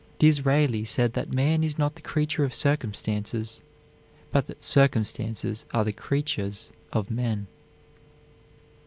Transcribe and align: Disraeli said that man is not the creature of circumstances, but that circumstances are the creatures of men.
Disraeli 0.17 0.83
said 0.83 1.13
that 1.13 1.31
man 1.31 1.63
is 1.63 1.77
not 1.77 1.93
the 1.93 2.01
creature 2.01 2.43
of 2.43 2.55
circumstances, 2.55 3.61
but 4.31 4.47
that 4.47 4.63
circumstances 4.63 5.63
are 5.75 5.85
the 5.85 5.93
creatures 5.93 6.71
of 6.91 7.11
men. 7.11 7.45